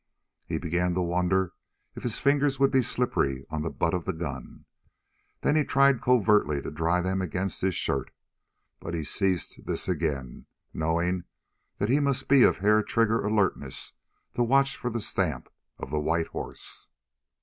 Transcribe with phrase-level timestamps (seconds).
[0.47, 1.53] He began to wonder
[1.93, 4.65] if his fingers would be slippery on the butt of the gun.
[5.41, 8.09] Then he tried covertly to dry them against his shirt.
[8.79, 11.25] But he ceased this again, knowing
[11.77, 13.93] that he must be of hair trigger alertness
[14.33, 16.87] to watch for the stamp of the white horse.